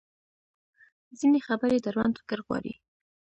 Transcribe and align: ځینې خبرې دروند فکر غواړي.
ځینې 1.19 1.39
خبرې 1.47 1.77
دروند 1.85 2.13
فکر 2.21 2.39
غواړي. 2.47 2.73